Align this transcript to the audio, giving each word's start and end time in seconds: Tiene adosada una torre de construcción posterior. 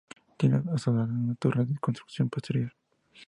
Tiene 0.35 0.55
adosada 0.55 1.03
una 1.03 1.35
torre 1.35 1.63
de 1.63 1.77
construcción 1.77 2.27
posterior. 2.27 2.73